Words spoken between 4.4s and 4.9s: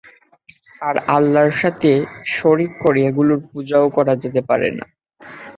পারে না।